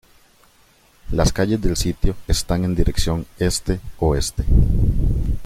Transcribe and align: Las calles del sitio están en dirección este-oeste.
Las 1.11 1.31
calles 1.31 1.61
del 1.61 1.77
sitio 1.77 2.15
están 2.27 2.63
en 2.63 2.73
dirección 2.73 3.27
este-oeste. 3.37 4.45